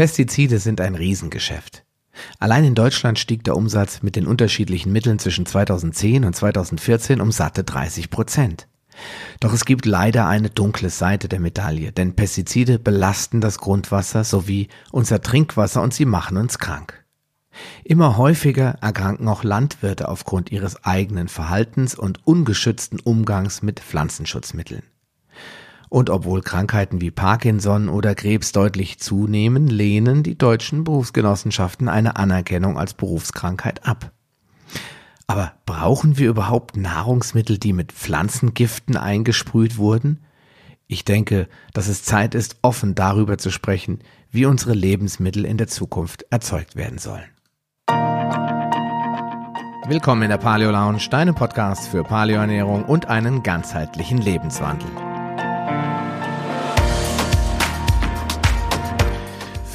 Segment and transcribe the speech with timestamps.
[0.00, 1.84] Pestizide sind ein Riesengeschäft.
[2.38, 7.30] Allein in Deutschland stieg der Umsatz mit den unterschiedlichen Mitteln zwischen 2010 und 2014 um
[7.30, 8.66] satte 30 Prozent.
[9.40, 14.68] Doch es gibt leider eine dunkle Seite der Medaille, denn Pestizide belasten das Grundwasser sowie
[14.90, 17.04] unser Trinkwasser und sie machen uns krank.
[17.84, 24.82] Immer häufiger erkranken auch Landwirte aufgrund ihres eigenen Verhaltens und ungeschützten Umgangs mit Pflanzenschutzmitteln.
[25.90, 32.78] Und obwohl Krankheiten wie Parkinson oder Krebs deutlich zunehmen, lehnen die deutschen Berufsgenossenschaften eine Anerkennung
[32.78, 34.12] als Berufskrankheit ab.
[35.26, 40.20] Aber brauchen wir überhaupt Nahrungsmittel, die mit Pflanzengiften eingesprüht wurden?
[40.86, 43.98] Ich denke, dass es Zeit ist, offen darüber zu sprechen,
[44.30, 47.30] wie unsere Lebensmittel in der Zukunft erzeugt werden sollen.
[49.88, 55.09] Willkommen in der Paleo Lounge, deinem Podcast für Paleoernährung und einen ganzheitlichen Lebenswandel.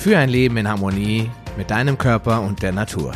[0.05, 3.12] Für ein Leben in Harmonie mit deinem Körper und der Natur.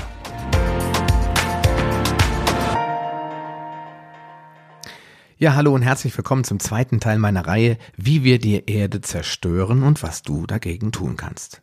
[5.37, 9.83] Ja, hallo und herzlich willkommen zum zweiten Teil meiner Reihe, wie wir die Erde zerstören
[9.83, 11.61] und was du dagegen tun kannst.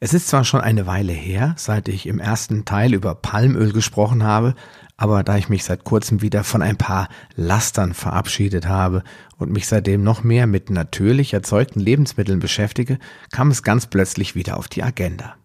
[0.00, 4.22] Es ist zwar schon eine Weile her, seit ich im ersten Teil über Palmöl gesprochen
[4.22, 4.54] habe,
[4.98, 9.04] aber da ich mich seit kurzem wieder von ein paar Lastern verabschiedet habe
[9.38, 12.98] und mich seitdem noch mehr mit natürlich erzeugten Lebensmitteln beschäftige,
[13.30, 15.36] kam es ganz plötzlich wieder auf die Agenda.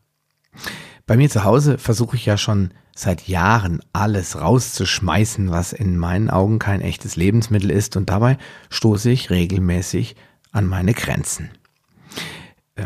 [1.05, 6.31] Bei mir zu Hause versuche ich ja schon seit Jahren alles rauszuschmeißen, was in meinen
[6.31, 8.37] Augen kein echtes Lebensmittel ist, und dabei
[8.71, 10.15] stoße ich regelmäßig
[10.51, 11.51] an meine Grenzen.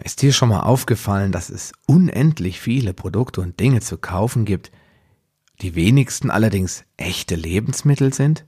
[0.04, 4.72] Ist dir schon mal aufgefallen, dass es unendlich viele Produkte und Dinge zu kaufen gibt,
[5.62, 8.46] die wenigsten allerdings echte Lebensmittel sind?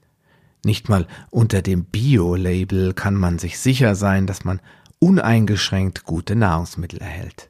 [0.65, 4.61] Nicht mal unter dem Bio-Label kann man sich sicher sein, dass man
[4.99, 7.49] uneingeschränkt gute Nahrungsmittel erhält.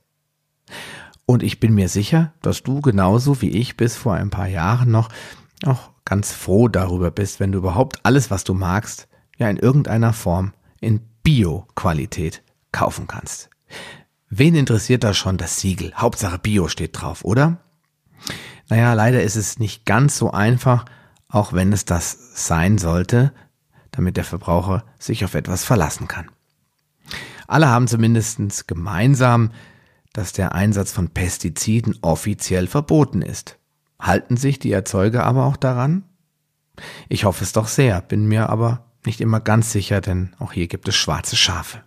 [1.25, 4.91] Und ich bin mir sicher, dass du genauso wie ich bis vor ein paar Jahren
[4.91, 5.09] noch
[5.65, 10.14] auch ganz froh darüber bist, wenn du überhaupt alles, was du magst, ja in irgendeiner
[10.14, 13.49] Form in Bio-Qualität kaufen kannst.
[14.30, 15.93] Wen interessiert da schon das Siegel?
[15.95, 17.58] Hauptsache Bio steht drauf, oder?
[18.69, 20.85] Naja, leider ist es nicht ganz so einfach,
[21.27, 23.33] auch wenn es das sein sollte,
[23.91, 26.30] damit der Verbraucher sich auf etwas verlassen kann.
[27.47, 29.52] Alle haben zumindest gemeinsam,
[30.13, 33.58] dass der Einsatz von Pestiziden offiziell verboten ist.
[33.99, 36.03] Halten sich die Erzeuger aber auch daran?
[37.09, 40.67] Ich hoffe es doch sehr, bin mir aber nicht immer ganz sicher, denn auch hier
[40.67, 41.83] gibt es schwarze Schafe.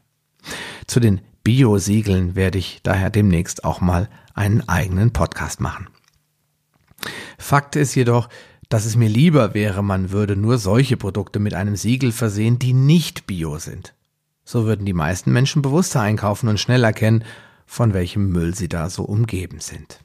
[0.87, 5.88] Zu den Bio-Siegeln werde ich daher demnächst auch mal einen eigenen Podcast machen.
[7.42, 8.28] Fakt ist jedoch,
[8.69, 12.72] dass es mir lieber wäre, man würde nur solche Produkte mit einem Siegel versehen, die
[12.72, 13.94] nicht bio sind.
[14.44, 17.25] So würden die meisten Menschen bewusster einkaufen und schnell erkennen,
[17.66, 19.98] von welchem Müll sie da so umgeben sind.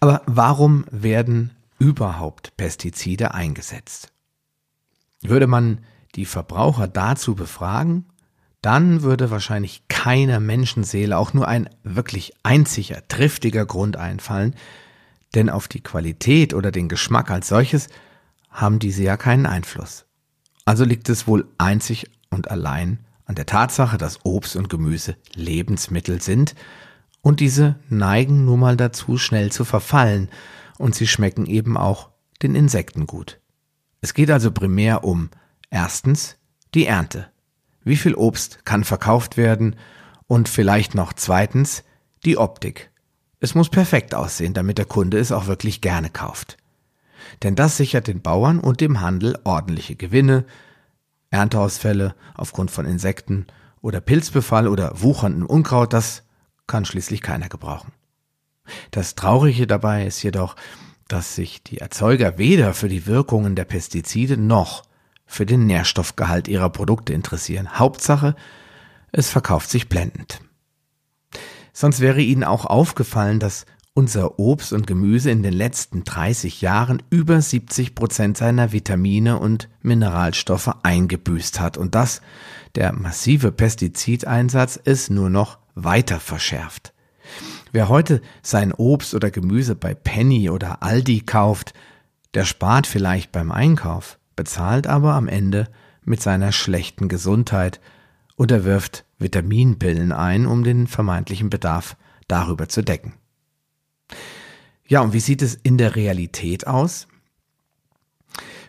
[0.00, 4.10] Aber warum werden überhaupt Pestizide eingesetzt?
[5.20, 5.84] Würde man
[6.14, 8.06] die Verbraucher dazu befragen,
[8.62, 14.54] dann würde wahrscheinlich keiner Menschenseele auch nur ein wirklich einziger, triftiger Grund einfallen,
[15.34, 17.88] denn auf die Qualität oder den Geschmack als solches
[18.50, 20.06] haben diese ja keinen Einfluss.
[20.64, 26.22] Also liegt es wohl einzig und allein an der Tatsache, dass Obst und Gemüse Lebensmittel
[26.22, 26.54] sind
[27.20, 30.28] und diese neigen nun mal dazu, schnell zu verfallen
[30.78, 32.10] und sie schmecken eben auch
[32.42, 33.40] den Insekten gut.
[34.00, 35.30] Es geht also primär um
[35.70, 36.36] erstens
[36.74, 37.31] die Ernte.
[37.84, 39.76] Wie viel Obst kann verkauft werden?
[40.26, 41.84] Und vielleicht noch zweitens
[42.24, 42.90] die Optik.
[43.40, 46.56] Es muss perfekt aussehen, damit der Kunde es auch wirklich gerne kauft.
[47.42, 50.44] Denn das sichert den Bauern und dem Handel ordentliche Gewinne,
[51.30, 53.46] Ernteausfälle aufgrund von Insekten
[53.80, 56.22] oder Pilzbefall oder wucherndem Unkraut, das
[56.66, 57.92] kann schließlich keiner gebrauchen.
[58.90, 60.54] Das Traurige dabei ist jedoch,
[61.08, 64.84] dass sich die Erzeuger weder für die Wirkungen der Pestizide noch
[65.32, 67.78] für den Nährstoffgehalt ihrer Produkte interessieren.
[67.78, 68.36] Hauptsache,
[69.12, 70.40] es verkauft sich blendend.
[71.72, 73.64] Sonst wäre Ihnen auch aufgefallen, dass
[73.94, 79.68] unser Obst und Gemüse in den letzten 30 Jahren über 70 Prozent seiner Vitamine und
[79.82, 82.22] Mineralstoffe eingebüßt hat und dass
[82.74, 86.94] der massive Pestizideinsatz es nur noch weiter verschärft.
[87.70, 91.74] Wer heute sein Obst oder Gemüse bei Penny oder Aldi kauft,
[92.34, 95.68] der spart vielleicht beim Einkauf, bezahlt aber am Ende
[96.04, 97.80] mit seiner schlechten Gesundheit
[98.34, 101.96] und er wirft Vitaminpillen ein, um den vermeintlichen Bedarf
[102.26, 103.14] darüber zu decken.
[104.84, 107.06] Ja, und wie sieht es in der Realität aus?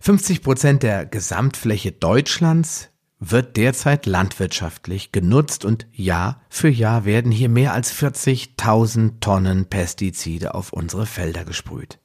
[0.01, 7.49] 50 Prozent der Gesamtfläche Deutschlands wird derzeit landwirtschaftlich genutzt und Jahr für Jahr werden hier
[7.49, 11.97] mehr als 40.000 Tonnen Pestizide auf unsere Felder gesprüht.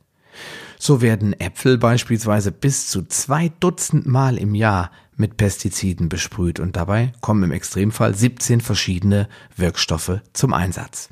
[0.78, 6.76] So werden Äpfel beispielsweise bis zu zwei Dutzend Mal im Jahr mit Pestiziden besprüht und
[6.76, 11.10] dabei kommen im Extremfall 17 verschiedene Wirkstoffe zum Einsatz.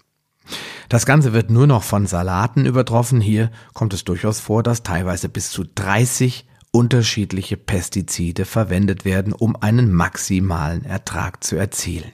[0.88, 3.20] Das Ganze wird nur noch von Salaten übertroffen.
[3.20, 9.56] Hier kommt es durchaus vor, dass teilweise bis zu 30 unterschiedliche Pestizide verwendet werden, um
[9.56, 12.12] einen maximalen Ertrag zu erzielen.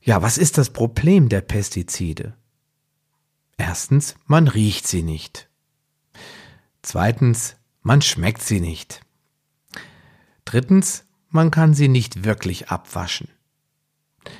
[0.00, 2.34] Ja, was ist das Problem der Pestizide?
[3.66, 5.48] Erstens, man riecht sie nicht.
[6.82, 9.00] Zweitens, man schmeckt sie nicht.
[10.44, 13.28] Drittens, man kann sie nicht wirklich abwaschen.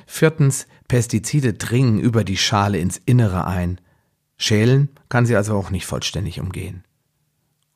[0.05, 3.81] Viertens, Pestizide dringen über die Schale ins Innere ein.
[4.37, 6.83] Schälen kann sie also auch nicht vollständig umgehen.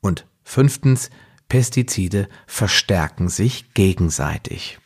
[0.02, 1.10] Und fünftens,
[1.48, 4.78] Pestizide verstärken sich gegenseitig.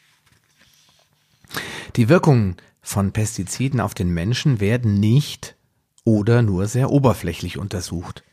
[1.97, 5.57] Die Wirkungen von Pestiziden auf den Menschen werden nicht
[6.05, 8.23] oder nur sehr oberflächlich untersucht.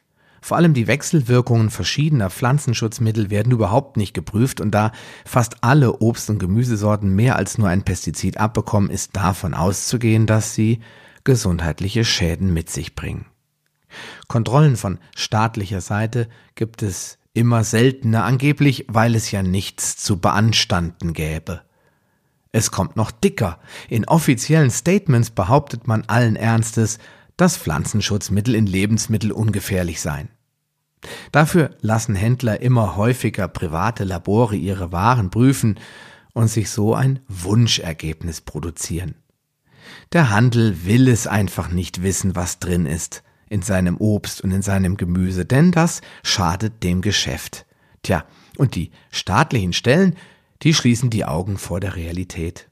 [0.43, 4.93] Vor allem die Wechselwirkungen verschiedener Pflanzenschutzmittel werden überhaupt nicht geprüft und da
[5.25, 10.55] fast alle Obst- und Gemüsesorten mehr als nur ein Pestizid abbekommen, ist davon auszugehen, dass
[10.55, 10.81] sie
[11.25, 13.27] gesundheitliche Schäden mit sich bringen.
[14.29, 21.13] Kontrollen von staatlicher Seite gibt es immer seltener, angeblich weil es ja nichts zu beanstanden
[21.13, 21.63] gäbe.
[22.53, 23.61] Es kommt noch dicker.
[23.89, 26.99] In offiziellen Statements behauptet man allen Ernstes,
[27.41, 30.29] dass Pflanzenschutzmittel in Lebensmittel ungefährlich seien.
[31.33, 35.79] Dafür lassen Händler immer häufiger private Labore ihre Waren prüfen
[36.35, 39.15] und sich so ein Wunschergebnis produzieren.
[40.13, 44.63] Der Handel will es einfach nicht wissen, was drin ist in seinem Obst und in
[44.63, 47.67] seinem Gemüse, denn das schadet dem Geschäft.
[48.03, 48.25] Tja,
[48.59, 50.17] und die staatlichen Stellen,
[50.63, 52.70] die schließen die Augen vor der Realität.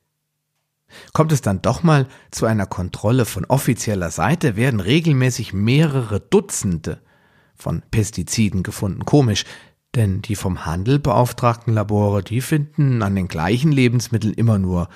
[1.13, 7.01] Kommt es dann doch mal zu einer Kontrolle von offizieller Seite, werden regelmäßig mehrere Dutzende
[7.55, 9.05] von Pestiziden gefunden.
[9.05, 9.45] Komisch,
[9.95, 14.89] denn die vom Handel beauftragten Labore, die finden an den gleichen Lebensmitteln immer nur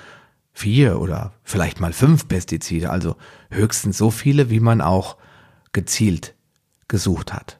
[0.53, 3.15] vier oder vielleicht mal fünf Pestizide, also
[3.49, 5.17] höchstens so viele, wie man auch
[5.71, 6.35] gezielt
[6.87, 7.59] gesucht hat.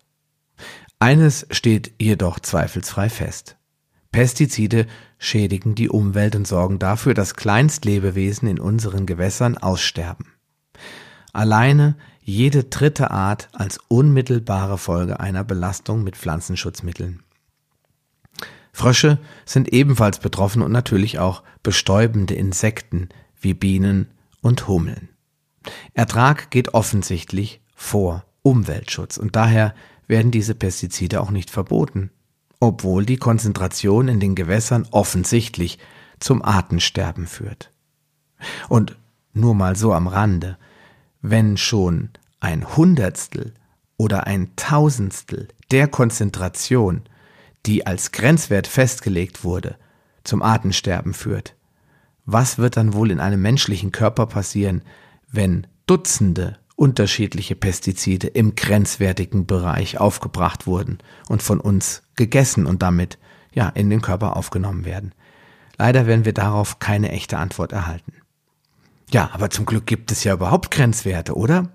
[1.00, 3.58] Eines steht jedoch zweifelsfrei fest.
[4.12, 4.86] Pestizide
[5.24, 10.28] schädigen die Umwelt und sorgen dafür, dass Kleinstlebewesen in unseren Gewässern aussterben.
[11.32, 17.24] Alleine jede dritte Art als unmittelbare Folge einer Belastung mit Pflanzenschutzmitteln.
[18.74, 23.10] Frösche sind ebenfalls betroffen und natürlich auch bestäubende Insekten
[23.40, 24.08] wie Bienen
[24.42, 25.10] und Hummeln.
[25.94, 29.74] Ertrag geht offensichtlich vor Umweltschutz und daher
[30.08, 32.12] werden diese Pestizide auch nicht verboten
[32.64, 35.80] obwohl die Konzentration in den Gewässern offensichtlich
[36.20, 37.72] zum Artensterben führt.
[38.70, 38.98] Und
[39.34, 40.58] nur mal so am Rande,
[41.22, 43.54] wenn schon ein Hundertstel
[43.98, 47.02] oder ein Tausendstel der Konzentration,
[47.66, 49.76] die als Grenzwert festgelegt wurde,
[50.24, 51.56] zum Artensterben führt,
[52.26, 54.84] was wird dann wohl in einem menschlichen Körper passieren,
[55.30, 60.98] wenn Dutzende unterschiedliche Pestizide im grenzwertigen Bereich aufgebracht wurden
[61.30, 63.18] und von uns gegessen und damit
[63.54, 65.14] ja in den Körper aufgenommen werden.
[65.78, 68.12] Leider werden wir darauf keine echte Antwort erhalten.
[69.12, 71.70] Ja, aber zum Glück gibt es ja überhaupt Grenzwerte, oder?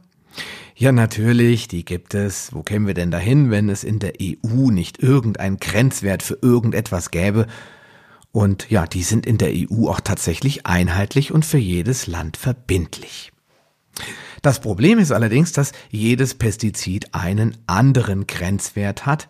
[0.77, 2.53] Ja, natürlich, die gibt es.
[2.53, 7.11] Wo kämen wir denn dahin, wenn es in der EU nicht irgendein Grenzwert für irgendetwas
[7.11, 7.47] gäbe?
[8.31, 13.33] Und ja, die sind in der EU auch tatsächlich einheitlich und für jedes Land verbindlich.
[14.43, 19.29] Das Problem ist allerdings, dass jedes Pestizid einen anderen Grenzwert hat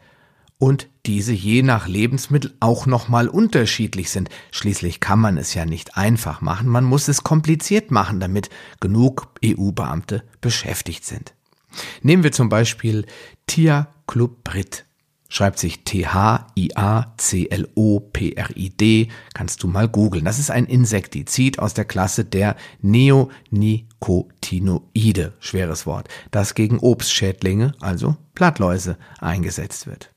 [0.58, 4.28] und diese je nach Lebensmittel auch nochmal unterschiedlich sind.
[4.50, 9.28] Schließlich kann man es ja nicht einfach machen, man muss es kompliziert machen, damit genug
[9.44, 11.34] EU-Beamte beschäftigt sind.
[12.02, 13.06] Nehmen wir zum Beispiel
[13.46, 14.84] Thiacloprid
[15.28, 16.68] schreibt sich T-H-I-A-C-L-O-P-R-I-D,
[19.34, 20.24] kannst du mal googeln.
[20.24, 28.16] Das ist ein Insektizid aus der Klasse der Neonicotinoide, schweres Wort, das gegen Obstschädlinge, also
[28.34, 30.10] Blattläuse, eingesetzt wird.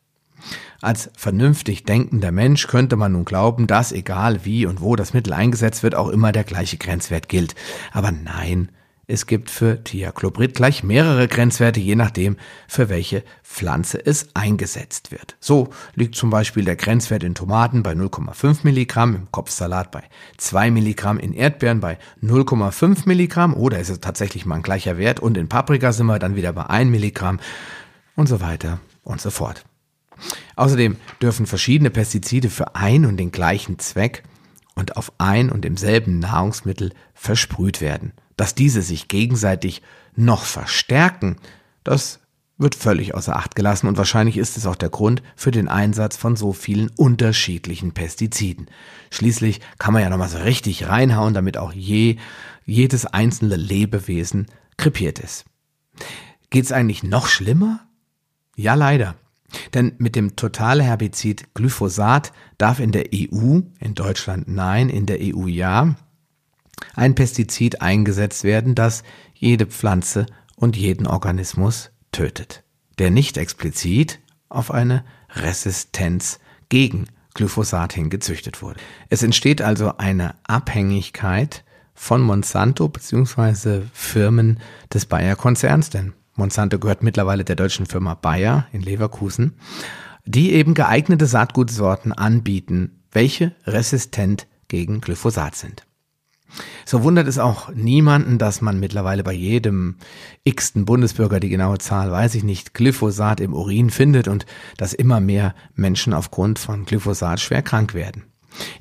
[0.82, 5.34] Als vernünftig denkender Mensch könnte man nun glauben, dass egal wie und wo das Mittel
[5.34, 7.54] eingesetzt wird, auch immer der gleiche Grenzwert gilt.
[7.92, 8.72] Aber nein,
[9.12, 12.38] es gibt für Thiacloprid gleich mehrere Grenzwerte, je nachdem,
[12.68, 15.36] für welche Pflanze es eingesetzt wird.
[15.42, 20.04] So liegt zum Beispiel der Grenzwert in Tomaten bei 0,5 Milligramm, im Kopfsalat bei
[20.38, 25.20] 2 Milligramm, in Erdbeeren bei 0,5 Milligramm oder ist es tatsächlich mal ein gleicher Wert
[25.20, 27.42] und in Paprika sind wir dann wieder bei 1 Milligramm
[28.16, 29.66] und so weiter und so fort.
[30.56, 34.24] Außerdem dürfen verschiedene Pestizide für ein und den gleichen Zweck
[34.76, 38.14] und auf ein und demselben Nahrungsmittel versprüht werden.
[38.38, 39.82] Dass diese sich gegenseitig
[40.16, 41.38] noch verstärken,
[41.84, 42.20] das
[42.62, 46.16] wird völlig außer Acht gelassen und wahrscheinlich ist es auch der Grund für den Einsatz
[46.16, 48.68] von so vielen unterschiedlichen Pestiziden.
[49.10, 52.18] Schließlich kann man ja nochmal so richtig reinhauen, damit auch je,
[52.66, 54.46] jedes einzelne Lebewesen
[54.78, 55.46] krepiert ist.
[56.52, 57.82] Geht's eigentlich noch schlimmer?
[58.56, 59.16] Ja, leider.
[59.74, 65.48] Denn mit dem Totalherbizid Glyphosat darf in der EU, in Deutschland nein, in der EU
[65.48, 65.96] ja,
[66.96, 72.64] ein Pestizid eingesetzt werden, das jede Pflanze und jeden Organismus tötet,
[73.00, 74.20] der nicht explizit
[74.50, 78.80] auf eine Resistenz gegen Glyphosat hin gezüchtet wurde.
[79.10, 83.84] Es entsteht also eine Abhängigkeit von Monsanto bzw.
[83.94, 84.60] Firmen
[84.94, 89.54] des Bayer-Konzerns, denn Monsanto gehört mittlerweile der deutschen Firma Bayer in Leverkusen,
[90.26, 95.86] die eben geeignete Saatgutsorten anbieten, welche resistent gegen Glyphosat sind.
[96.86, 99.96] So wundert es auch niemanden, dass man mittlerweile bei jedem
[100.44, 104.46] x-ten Bundesbürger, die genaue Zahl weiß ich nicht, Glyphosat im Urin findet und
[104.78, 108.24] dass immer mehr Menschen aufgrund von Glyphosat schwer krank werden.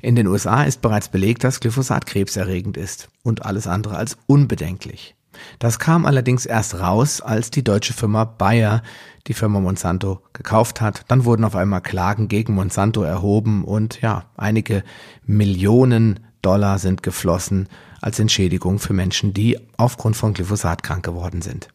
[0.01, 5.15] In den USA ist bereits belegt, dass Glyphosat krebserregend ist und alles andere als unbedenklich.
[5.59, 8.83] Das kam allerdings erst raus, als die deutsche Firma Bayer
[9.27, 11.03] die Firma Monsanto gekauft hat.
[11.07, 14.83] Dann wurden auf einmal Klagen gegen Monsanto erhoben und ja, einige
[15.25, 17.67] Millionen Dollar sind geflossen
[18.01, 21.69] als Entschädigung für Menschen, die aufgrund von Glyphosat krank geworden sind.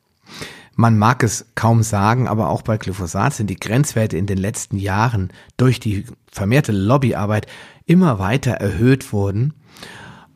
[0.74, 4.76] Man mag es kaum sagen, aber auch bei Glyphosat sind die Grenzwerte in den letzten
[4.76, 7.46] Jahren durch die vermehrte Lobbyarbeit
[7.86, 9.54] immer weiter erhöht worden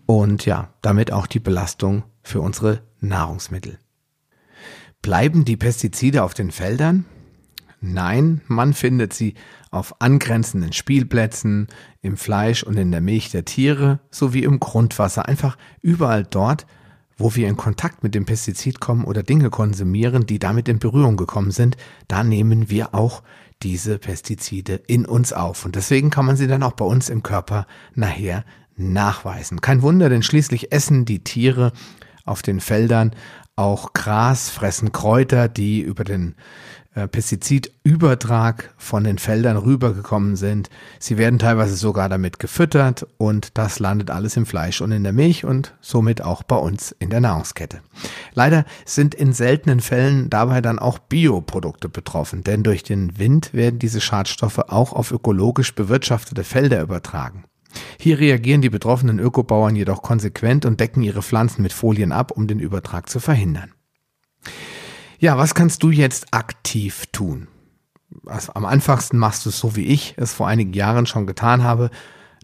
[0.06, 3.78] und ja, damit auch die Belastung für unsere Nahrungsmittel.
[5.02, 7.04] Bleiben die Pestizide auf den Feldern?
[7.80, 9.34] Nein, man findet sie
[9.70, 11.68] auf angrenzenden Spielplätzen,
[12.02, 16.66] im Fleisch und in der Milch der Tiere sowie im Grundwasser, einfach überall dort,
[17.16, 21.16] wo wir in Kontakt mit dem Pestizid kommen oder Dinge konsumieren, die damit in Berührung
[21.16, 21.76] gekommen sind,
[22.08, 23.22] da nehmen wir auch
[23.62, 25.64] diese Pestizide in uns auf.
[25.64, 28.44] Und deswegen kann man sie dann auch bei uns im Körper nachher
[28.76, 29.60] nachweisen.
[29.60, 31.72] Kein Wunder, denn schließlich essen die Tiere
[32.24, 33.14] auf den Feldern
[33.56, 36.34] auch Gras, fressen Kräuter, die über den
[36.92, 40.70] Pestizidübertrag von den Feldern rübergekommen sind.
[40.98, 45.12] Sie werden teilweise sogar damit gefüttert und das landet alles im Fleisch und in der
[45.12, 47.80] Milch und somit auch bei uns in der Nahrungskette.
[48.34, 53.78] Leider sind in seltenen Fällen dabei dann auch Bioprodukte betroffen, denn durch den Wind werden
[53.78, 57.44] diese Schadstoffe auch auf ökologisch bewirtschaftete Felder übertragen.
[58.00, 62.48] Hier reagieren die betroffenen Ökobauern jedoch konsequent und decken ihre Pflanzen mit Folien ab, um
[62.48, 63.72] den Übertrag zu verhindern.
[65.22, 67.46] Ja, was kannst du jetzt aktiv tun?
[68.24, 71.62] Also am einfachsten machst du es so wie ich es vor einigen Jahren schon getan
[71.62, 71.90] habe,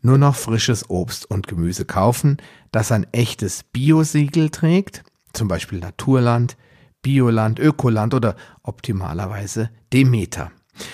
[0.03, 2.37] nur noch frisches Obst und Gemüse kaufen,
[2.73, 6.59] das ein echtes Biosiegel trägt, zum Beispiel Naturland,
[7.01, 10.53] Bioland, Ökoland oder optimalerweise Demeter.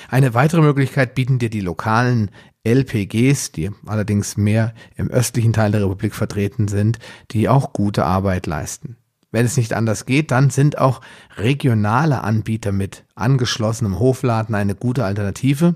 [0.09, 2.31] Eine weitere Möglichkeit bieten dir die lokalen
[2.63, 7.01] LPGs, die allerdings mehr im östlichen Teil der Republik vertreten sind,
[7.33, 8.99] die auch gute Arbeit leisten.
[9.33, 11.01] Wenn es nicht anders geht, dann sind auch
[11.37, 15.75] regionale Anbieter mit angeschlossenem Hofladen eine gute Alternative.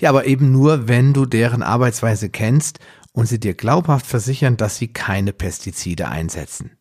[0.00, 2.80] Ja, aber eben nur, wenn du deren Arbeitsweise kennst
[3.12, 6.72] und sie dir glaubhaft versichern, dass sie keine Pestizide einsetzen.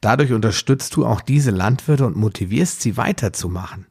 [0.00, 3.86] Dadurch unterstützt du auch diese Landwirte und motivierst sie weiterzumachen.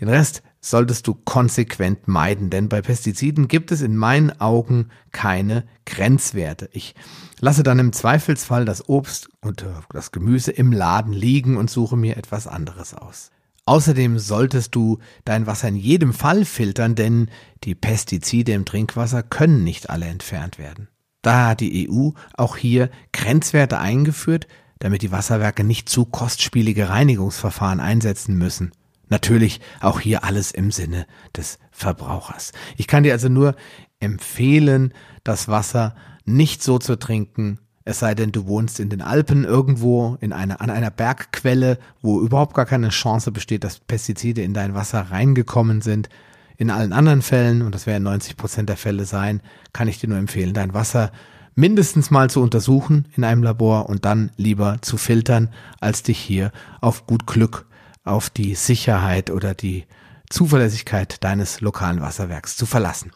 [0.00, 5.64] Den Rest solltest du konsequent meiden, denn bei Pestiziden gibt es in meinen Augen keine
[5.84, 6.70] Grenzwerte.
[6.72, 6.94] Ich
[7.40, 11.96] lasse dann im Zweifelsfall das Obst und äh, das Gemüse im Laden liegen und suche
[11.96, 13.30] mir etwas anderes aus.
[13.66, 17.28] Außerdem solltest du dein Wasser in jedem Fall filtern, denn
[17.64, 20.88] die Pestizide im Trinkwasser können nicht alle entfernt werden.
[21.22, 24.46] Da hat die EU auch hier Grenzwerte eingeführt,
[24.78, 28.72] damit die Wasserwerke nicht zu kostspielige Reinigungsverfahren einsetzen müssen.
[29.14, 31.06] Natürlich auch hier alles im Sinne
[31.36, 32.50] des Verbrauchers.
[32.76, 33.54] Ich kann dir also nur
[34.00, 34.92] empfehlen,
[35.22, 35.94] das Wasser
[36.24, 40.60] nicht so zu trinken, es sei denn, du wohnst in den Alpen irgendwo in einer,
[40.60, 45.80] an einer Bergquelle, wo überhaupt gar keine Chance besteht, dass Pestizide in dein Wasser reingekommen
[45.80, 46.08] sind.
[46.56, 49.42] In allen anderen Fällen, und das werden 90 Prozent der Fälle sein,
[49.72, 51.12] kann ich dir nur empfehlen, dein Wasser
[51.54, 56.50] mindestens mal zu untersuchen in einem Labor und dann lieber zu filtern, als dich hier
[56.80, 57.66] auf gut Glück
[58.04, 59.84] auf die Sicherheit oder die
[60.30, 63.12] Zuverlässigkeit deines lokalen Wasserwerks zu verlassen.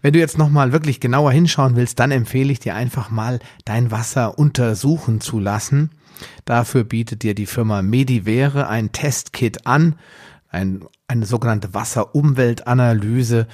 [0.00, 3.90] Wenn du jetzt nochmal wirklich genauer hinschauen willst, dann empfehle ich dir einfach mal dein
[3.90, 5.90] Wasser untersuchen zu lassen.
[6.44, 9.96] Dafür bietet dir die Firma Medivere ein Testkit an.
[10.48, 13.46] ein, eine sogenannte Wasser-Umwelt-Analyse.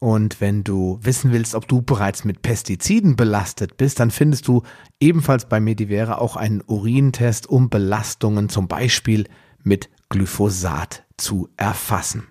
[0.00, 4.62] Und wenn du wissen willst, ob du bereits mit Pestiziden belastet bist, dann findest du
[5.00, 9.26] ebenfalls bei Medivera auch einen Urintest, um Belastungen zum Beispiel
[9.62, 12.26] mit Glyphosat zu erfassen.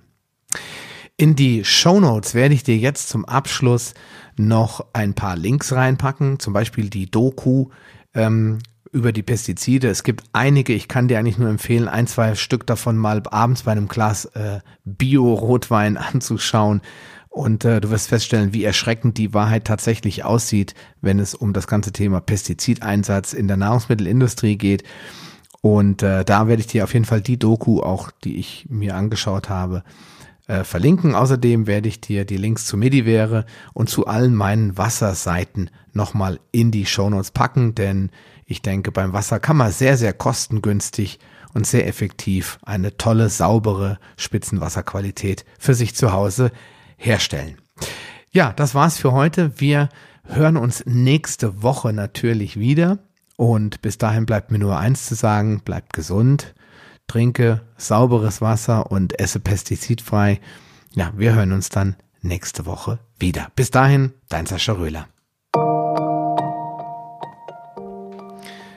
[1.18, 3.94] In die Show Notes werde ich dir jetzt zum Abschluss
[4.38, 7.70] noch ein paar Links reinpacken, zum Beispiel die Doku
[8.14, 8.60] ähm,
[8.92, 9.90] über die Pestizide.
[9.90, 13.64] Es gibt einige, ich kann dir eigentlich nur empfehlen, ein, zwei Stück davon mal abends
[13.64, 16.82] bei einem Glas äh, Bio-Rotwein anzuschauen.
[17.30, 21.68] Und äh, du wirst feststellen, wie erschreckend die Wahrheit tatsächlich aussieht, wenn es um das
[21.68, 24.84] ganze Thema Pestizideinsatz in der Nahrungsmittelindustrie geht.
[25.62, 28.96] Und äh, da werde ich dir auf jeden Fall die Doku auch, die ich mir
[28.96, 29.84] angeschaut habe,
[30.48, 31.16] äh, verlinken.
[31.16, 36.72] Außerdem werde ich dir die Links zu Medivere und zu allen meinen Wasserseiten nochmal in
[36.72, 38.12] die Shownotes packen, denn
[38.46, 41.20] ich denke, beim Wasser kann man sehr, sehr kostengünstig
[41.54, 46.52] und sehr effektiv eine tolle, saubere Spitzenwasserqualität für sich zu Hause
[46.96, 47.58] herstellen.
[48.32, 49.60] Ja, das war's für heute.
[49.60, 49.90] Wir
[50.24, 53.00] hören uns nächste Woche natürlich wieder.
[53.38, 56.56] Und bis dahin bleibt mir nur eins zu sagen, bleibt gesund,
[57.06, 60.42] trinke sauberes Wasser und esse pestizidfrei.
[60.94, 63.48] Ja, wir hören uns dann nächste Woche wieder.
[63.56, 65.08] Bis dahin, dein Sascha Röhler.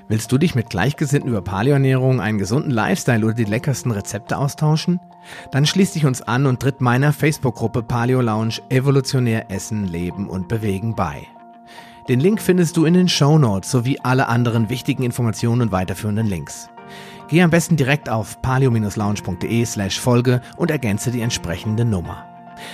[0.08, 5.00] Willst du dich mit Gleichgesinnten über Paleoernährung, einen gesunden Lifestyle oder die leckersten Rezepte austauschen?
[5.52, 10.48] Dann schließ dich uns an und tritt meiner Facebook-Gruppe Paleo Lounge Evolutionär Essen, Leben und
[10.48, 11.28] Bewegen bei.
[12.08, 16.26] Den Link findest du in den Show Notes sowie alle anderen wichtigen Informationen und weiterführenden
[16.26, 16.68] Links.
[17.28, 22.26] Geh am besten direkt auf paleo-lounge.de slash Folge und ergänze die entsprechende Nummer.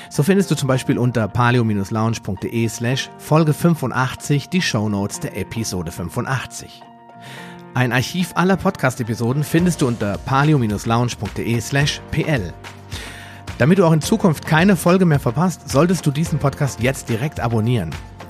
[0.08, 5.92] So findest du zum Beispiel unter paleo-lounge.de slash Folge 85 die Show Notes der Episode
[5.92, 6.82] 85.
[7.74, 12.54] Ein Archiv aller Podcast-Episoden findest du unter palio-lounge.de slash pl.
[13.58, 17.40] Damit du auch in Zukunft keine Folge mehr verpasst, solltest du diesen Podcast jetzt direkt
[17.40, 17.90] abonnieren.